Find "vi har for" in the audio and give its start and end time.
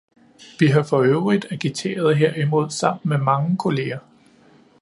0.59-0.97